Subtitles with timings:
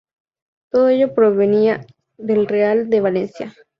[0.71, 1.85] Todo ello provenía
[2.17, 3.53] del Real de Valencia.